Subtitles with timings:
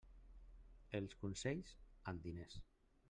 [0.99, 1.75] Els consells,
[2.13, 2.59] amb diners.